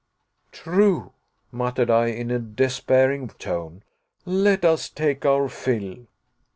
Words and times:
"True," 0.51 1.11
muttered 1.51 1.91
I 1.91 2.07
in 2.07 2.31
a 2.31 2.39
despairing 2.39 3.27
tone, 3.27 3.83
"let 4.25 4.65
us 4.65 4.89
take 4.89 5.27
our 5.27 5.47
fill." 5.47 6.07